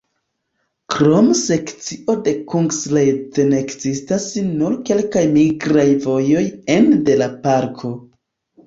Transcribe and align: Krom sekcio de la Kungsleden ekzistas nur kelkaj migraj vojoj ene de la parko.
Krom 0.93 1.27
sekcio 1.39 2.15
de 2.29 2.33
la 2.37 2.41
Kungsleden 2.55 3.53
ekzistas 3.59 4.27
nur 4.49 4.79
kelkaj 4.91 5.25
migraj 5.39 5.89
vojoj 6.09 6.45
ene 6.81 7.01
de 7.11 7.21
la 7.25 7.33
parko. 7.47 7.97